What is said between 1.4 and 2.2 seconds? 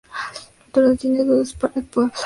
para el pueblo.